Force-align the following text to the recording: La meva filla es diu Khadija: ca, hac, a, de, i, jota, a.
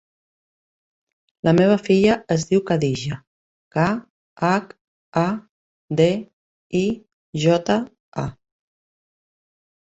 La 1.47 1.51
meva 1.57 1.75
filla 1.87 2.15
es 2.35 2.45
diu 2.53 2.63
Khadija: 2.69 3.19
ca, 3.77 3.85
hac, 4.49 4.75
a, 5.23 5.25
de, 6.03 6.11
i, 6.83 6.85
jota, 7.47 7.81
a. 8.27 8.29